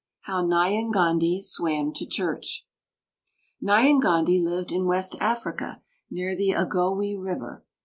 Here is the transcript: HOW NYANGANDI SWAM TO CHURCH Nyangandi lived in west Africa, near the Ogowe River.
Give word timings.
HOW 0.21 0.43
NYANGANDI 0.47 1.43
SWAM 1.43 1.93
TO 1.93 2.07
CHURCH 2.07 2.65
Nyangandi 3.61 4.43
lived 4.43 4.71
in 4.71 4.87
west 4.87 5.15
Africa, 5.21 5.83
near 6.09 6.35
the 6.35 6.55
Ogowe 6.55 7.19
River. 7.21 7.63